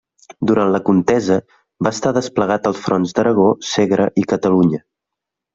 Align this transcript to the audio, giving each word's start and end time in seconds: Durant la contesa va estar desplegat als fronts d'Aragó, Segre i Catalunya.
Durant 0.51 0.71
la 0.75 0.79
contesa 0.87 1.37
va 1.87 1.93
estar 1.97 2.15
desplegat 2.19 2.67
als 2.71 2.81
fronts 2.89 3.13
d'Aragó, 3.19 3.47
Segre 3.75 4.11
i 4.23 4.29
Catalunya. 4.33 4.85